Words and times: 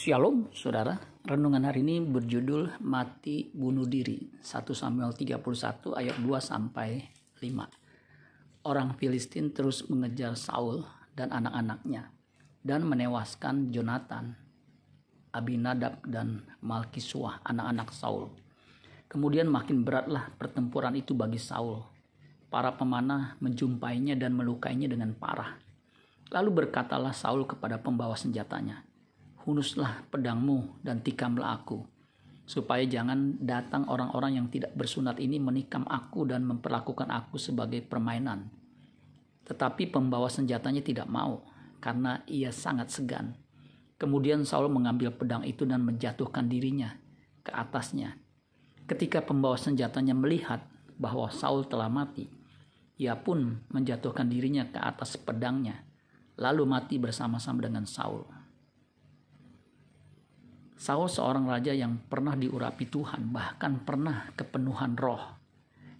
Shalom 0.00 0.48
saudara, 0.56 0.96
renungan 1.28 1.60
hari 1.60 1.84
ini 1.84 2.00
berjudul 2.00 2.80
Mati 2.80 3.52
Bunuh 3.52 3.84
Diri 3.84 4.16
1 4.40 4.64
Samuel 4.72 5.12
31 5.12 5.44
ayat 5.92 6.16
2 6.16 6.24
sampai 6.40 7.04
5 7.36 8.64
Orang 8.64 8.96
Filistin 8.96 9.52
terus 9.52 9.84
mengejar 9.92 10.40
Saul 10.40 10.88
dan 11.12 11.28
anak-anaknya 11.36 12.16
dan 12.64 12.88
menewaskan 12.88 13.68
Jonathan, 13.76 14.40
Abinadab 15.36 16.00
dan 16.08 16.48
Malkisua 16.64 17.44
anak-anak 17.44 17.92
Saul. 17.92 18.32
Kemudian 19.04 19.52
makin 19.52 19.84
beratlah 19.84 20.32
pertempuran 20.40 20.96
itu 20.96 21.12
bagi 21.12 21.36
Saul. 21.36 21.76
Para 22.48 22.72
pemanah 22.72 23.36
menjumpainya 23.44 24.16
dan 24.16 24.32
melukainya 24.32 24.88
dengan 24.88 25.12
parah. 25.12 25.60
Lalu 26.32 26.64
berkatalah 26.64 27.12
Saul 27.12 27.44
kepada 27.44 27.76
pembawa 27.76 28.16
senjatanya, 28.16 28.88
hunuslah 29.44 30.06
pedangmu 30.12 30.82
dan 30.84 31.00
tikamlah 31.00 31.62
aku, 31.62 31.84
supaya 32.44 32.82
jangan 32.82 33.38
datang 33.40 33.86
orang-orang 33.86 34.42
yang 34.42 34.46
tidak 34.50 34.74
bersunat 34.74 35.22
ini 35.22 35.38
menikam 35.38 35.86
aku 35.86 36.26
dan 36.26 36.42
memperlakukan 36.42 37.08
aku 37.08 37.38
sebagai 37.38 37.80
permainan. 37.86 38.50
Tetapi 39.46 39.90
pembawa 39.90 40.26
senjatanya 40.26 40.82
tidak 40.82 41.06
mau, 41.06 41.46
karena 41.80 42.22
ia 42.28 42.52
sangat 42.52 42.92
segan. 42.92 43.34
Kemudian 44.00 44.44
Saul 44.48 44.72
mengambil 44.72 45.12
pedang 45.12 45.44
itu 45.44 45.68
dan 45.68 45.84
menjatuhkan 45.84 46.48
dirinya 46.48 46.96
ke 47.44 47.52
atasnya. 47.52 48.16
Ketika 48.88 49.22
pembawa 49.22 49.54
senjatanya 49.54 50.16
melihat 50.16 50.66
bahwa 50.96 51.28
Saul 51.30 51.68
telah 51.68 51.88
mati, 51.88 52.28
ia 53.00 53.16
pun 53.16 53.64
menjatuhkan 53.72 54.28
dirinya 54.28 54.68
ke 54.68 54.76
atas 54.76 55.16
pedangnya, 55.16 55.86
lalu 56.36 56.68
mati 56.68 57.00
bersama-sama 57.00 57.64
dengan 57.64 57.88
Saul. 57.88 58.39
Saul 60.80 61.12
seorang 61.12 61.44
raja 61.44 61.76
yang 61.76 62.00
pernah 62.08 62.32
diurapi 62.32 62.88
Tuhan, 62.88 63.28
bahkan 63.28 63.84
pernah 63.84 64.32
kepenuhan 64.32 64.96
roh, 64.96 65.20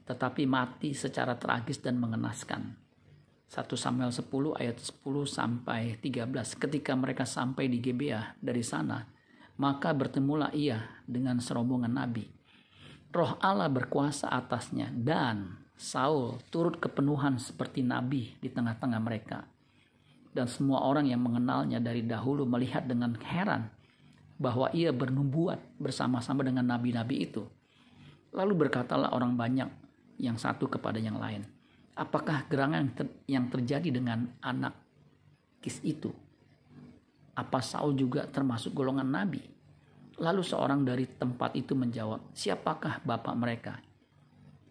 tetapi 0.08 0.48
mati 0.48 0.96
secara 0.96 1.36
tragis 1.36 1.84
dan 1.84 2.00
mengenaskan. 2.00 2.80
1 3.44 3.60
Samuel 3.76 4.08
10 4.08 4.24
ayat 4.56 4.80
10 4.80 5.04
sampai 5.28 6.00
13 6.00 6.32
ketika 6.56 6.96
mereka 6.96 7.28
sampai 7.28 7.68
di 7.68 7.76
Gebea 7.82 8.38
dari 8.40 8.64
sana 8.64 9.04
maka 9.60 9.92
bertemulah 9.92 10.48
ia 10.56 10.80
dengan 11.04 11.36
serombongan 11.36 11.92
nabi. 11.92 12.24
Roh 13.12 13.36
Allah 13.44 13.68
berkuasa 13.68 14.32
atasnya 14.32 14.88
dan 14.88 15.60
Saul 15.76 16.40
turut 16.48 16.80
kepenuhan 16.80 17.36
seperti 17.36 17.84
nabi 17.84 18.32
di 18.40 18.48
tengah-tengah 18.48 19.00
mereka. 19.04 19.44
Dan 20.32 20.48
semua 20.48 20.80
orang 20.88 21.12
yang 21.12 21.20
mengenalnya 21.20 21.76
dari 21.82 22.06
dahulu 22.06 22.48
melihat 22.48 22.88
dengan 22.88 23.12
heran 23.20 23.68
bahwa 24.40 24.72
ia 24.72 24.88
bernubuat 24.88 25.60
bersama-sama 25.76 26.40
dengan 26.40 26.64
nabi-nabi 26.64 27.28
itu. 27.28 27.44
Lalu 28.32 28.66
berkatalah 28.66 29.12
orang 29.12 29.36
banyak 29.36 29.68
yang 30.16 30.40
satu 30.40 30.64
kepada 30.64 30.96
yang 30.96 31.20
lain, 31.20 31.44
apakah 31.92 32.48
gerangan 32.48 32.88
yang 33.28 33.52
terjadi 33.52 33.92
dengan 33.92 34.32
anak 34.40 34.72
Kis 35.60 35.84
itu? 35.84 36.08
Apa 37.36 37.60
Saul 37.60 37.92
juga 37.92 38.24
termasuk 38.24 38.72
golongan 38.72 39.04
nabi? 39.04 39.44
Lalu 40.16 40.40
seorang 40.40 40.84
dari 40.88 41.04
tempat 41.04 41.52
itu 41.52 41.76
menjawab, 41.76 42.32
siapakah 42.32 43.04
bapak 43.04 43.34
mereka? 43.36 43.74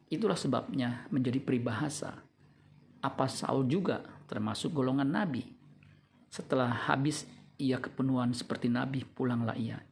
Itulah 0.09 0.37
sebabnya 0.37 1.05
menjadi 1.13 1.37
peribahasa. 1.37 2.17
Apa 3.05 3.29
Saul 3.29 3.69
juga 3.69 4.01
termasuk 4.25 4.73
golongan 4.73 5.05
nabi? 5.05 5.45
Setelah 6.29 6.89
habis 6.89 7.25
ia 7.59 7.77
kepenuhan 7.83 8.31
seperti 8.31 8.71
nabi, 8.71 9.03
pulanglah 9.03 9.53
ia. 9.59 9.83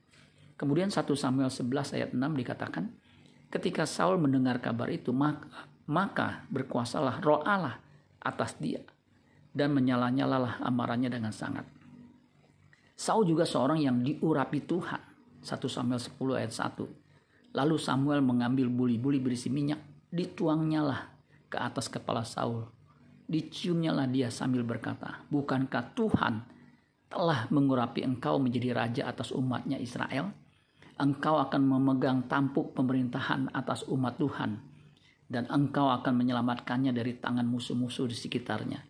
Kemudian 0.55 0.89
1 0.89 1.03
Samuel 1.13 1.51
11 1.51 1.93
ayat 1.99 2.09
6 2.15 2.17
dikatakan, 2.17 2.89
ketika 3.53 3.83
Saul 3.85 4.17
mendengar 4.17 4.57
kabar 4.63 4.89
itu, 4.89 5.13
maka, 5.13 5.67
maka 5.85 6.47
berkuasalah 6.49 7.21
roh 7.21 7.43
Allah 7.45 7.77
atas 8.23 8.57
dia 8.57 8.81
dan 9.53 9.75
menyala-nyalalah 9.75 10.63
amarahnya 10.63 11.13
dengan 11.13 11.35
sangat. 11.35 11.67
Saul 12.97 13.29
juga 13.29 13.45
seorang 13.45 13.77
yang 13.77 14.01
diurapi 14.01 14.65
Tuhan. 14.65 15.01
1 15.45 15.53
Samuel 15.69 16.01
10 16.01 16.17
ayat 16.33 16.53
1. 16.55 17.53
Lalu 17.53 17.75
Samuel 17.77 18.25
mengambil 18.25 18.73
buli-buli 18.73 19.21
berisi 19.21 19.53
minyak, 19.53 19.79
dituangnyalah 20.09 21.13
ke 21.47 21.61
atas 21.61 21.87
kepala 21.93 22.25
Saul. 22.25 22.65
Diciumnyalah 23.29 24.09
dia 24.09 24.33
sambil 24.33 24.65
berkata, 24.65 25.21
Bukankah 25.29 25.93
Tuhan 25.93 26.56
telah 27.07 27.47
mengurapi 27.47 28.03
engkau 28.03 28.35
menjadi 28.39 28.75
raja 28.75 29.03
atas 29.07 29.31
umatnya 29.31 29.79
Israel, 29.79 30.35
engkau 30.99 31.39
akan 31.39 31.61
memegang 31.63 32.27
tampuk 32.27 32.75
pemerintahan 32.75 33.51
atas 33.55 33.87
umat 33.87 34.19
Tuhan, 34.19 34.59
dan 35.31 35.47
engkau 35.47 35.87
akan 35.87 36.13
menyelamatkannya 36.19 36.91
dari 36.91 37.15
tangan 37.15 37.47
musuh-musuh 37.47 38.11
di 38.11 38.17
sekitarnya. 38.17 38.83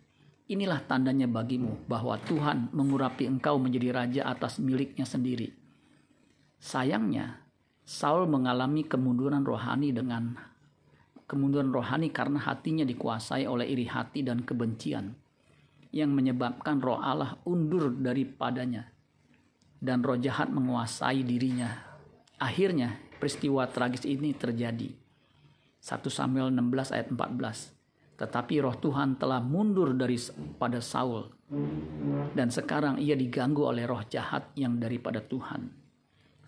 Inilah 0.48 0.80
tandanya 0.88 1.28
bagimu 1.28 1.86
bahwa 1.86 2.16
Tuhan 2.24 2.72
mengurapi 2.72 3.28
engkau 3.28 3.60
menjadi 3.60 3.92
raja 3.92 4.22
atas 4.32 4.56
miliknya 4.58 5.04
sendiri. 5.04 5.52
Sayangnya, 6.58 7.44
Saul 7.84 8.26
mengalami 8.26 8.88
kemunduran 8.88 9.44
rohani 9.44 9.92
dengan 9.92 10.34
kemunduran 11.28 11.68
rohani 11.68 12.08
karena 12.08 12.40
hatinya 12.40 12.88
dikuasai 12.88 13.44
oleh 13.44 13.68
iri 13.68 13.84
hati 13.84 14.24
dan 14.24 14.40
kebencian 14.42 15.27
yang 15.98 16.14
menyebabkan 16.14 16.78
roh 16.78 17.02
Allah 17.02 17.34
undur 17.42 17.90
daripadanya 17.90 18.86
dan 19.82 20.02
roh 20.02 20.18
jahat 20.18 20.50
menguasai 20.50 21.26
dirinya. 21.26 21.74
Akhirnya 22.38 22.98
peristiwa 23.18 23.66
tragis 23.66 24.06
ini 24.06 24.30
terjadi. 24.34 24.94
1 25.78 26.06
Samuel 26.10 26.54
16 26.54 26.94
ayat 26.94 27.08
14. 27.10 28.18
Tetapi 28.18 28.54
roh 28.62 28.74
Tuhan 28.78 29.18
telah 29.18 29.38
mundur 29.38 29.94
dari 29.94 30.18
pada 30.58 30.82
Saul 30.82 31.38
dan 32.34 32.52
sekarang 32.52 33.00
ia 33.00 33.16
diganggu 33.16 33.64
oleh 33.64 33.88
roh 33.88 34.04
jahat 34.04 34.52
yang 34.58 34.76
daripada 34.76 35.22
Tuhan. 35.22 35.72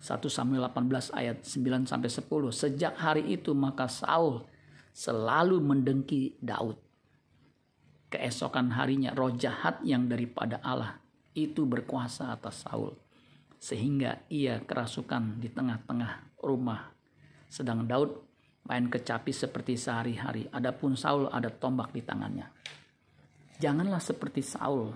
1 0.01 0.17
Samuel 0.29 0.65
18 0.69 1.13
ayat 1.13 1.37
9 1.45 1.89
sampai 1.89 2.09
10. 2.09 2.27
Sejak 2.53 2.93
hari 2.97 3.33
itu 3.33 3.53
maka 3.53 3.85
Saul 3.85 4.45
selalu 4.91 5.63
mendengki 5.63 6.35
Daud 6.41 6.90
keesokan 8.11 8.75
harinya 8.75 9.15
roh 9.15 9.31
jahat 9.31 9.79
yang 9.87 10.11
daripada 10.11 10.59
Allah 10.59 10.99
itu 11.31 11.63
berkuasa 11.63 12.35
atas 12.35 12.67
Saul 12.67 12.91
sehingga 13.55 14.27
ia 14.27 14.59
kerasukan 14.59 15.39
di 15.39 15.47
tengah-tengah 15.47 16.43
rumah 16.43 16.91
sedang 17.47 17.87
Daud 17.87 18.11
main 18.67 18.91
kecapi 18.91 19.31
seperti 19.33 19.79
sehari-hari. 19.79 20.45
Adapun 20.51 20.93
Saul 20.93 21.31
ada 21.31 21.49
tombak 21.49 21.95
di 21.95 22.03
tangannya. 22.03 22.51
Janganlah 23.57 24.01
seperti 24.01 24.43
Saul 24.43 24.91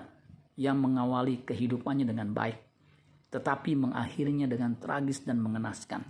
yang 0.60 0.82
mengawali 0.82 1.46
kehidupannya 1.46 2.06
dengan 2.06 2.36
baik 2.36 2.66
tetapi 3.36 3.76
mengakhirinya 3.76 4.48
dengan 4.48 4.80
tragis 4.80 5.28
dan 5.28 5.44
mengenaskan. 5.44 6.08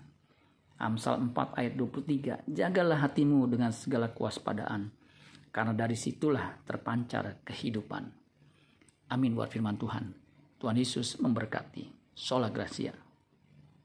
Amsal 0.78 1.18
4 1.34 1.58
ayat 1.58 1.74
23 1.74 2.46
Jagalah 2.46 3.02
hatimu 3.02 3.50
dengan 3.50 3.74
segala 3.74 4.12
kewaspadaan 4.14 4.94
karena 5.56 5.72
dari 5.72 5.96
situlah 5.96 6.60
terpancar 6.68 7.40
kehidupan. 7.48 8.04
Amin 9.08 9.32
buat 9.32 9.48
firman 9.48 9.80
Tuhan. 9.80 10.12
Tuhan 10.60 10.76
Yesus 10.76 11.16
memberkati. 11.24 12.12
Sola 12.12 12.52
Gracia. 12.52 13.05